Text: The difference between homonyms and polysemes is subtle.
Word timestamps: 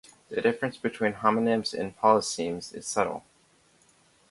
The 0.29 0.41
difference 0.41 0.77
between 0.77 1.13
homonyms 1.13 1.79
and 1.79 1.95
polysemes 1.95 2.73
is 2.73 2.87
subtle. 2.87 3.23